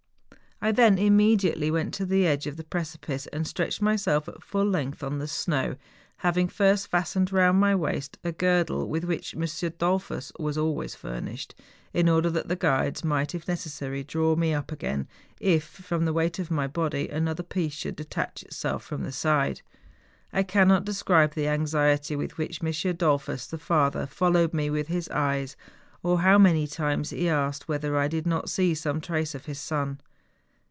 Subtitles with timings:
[0.63, 4.43] I then immediately went to the edge of the preci¬ pice and stretched myself at
[4.43, 5.75] full length on the snow,
[6.17, 9.41] having first fastened round my waist a girdle with which M.
[9.41, 11.55] Dollfus was always furnished,
[11.95, 15.07] in order that the guides might, if necessary, draw me up again,
[15.39, 19.63] if, from the weight of my body, another piece should detach itself from the side.
[20.31, 22.69] I cannot describe the anxiety with which M.
[22.97, 25.55] Dollfus, the father, followed me with his eyes,
[26.03, 29.59] or how many times he asked whether I did not see some trace of his
[29.59, 29.99] son.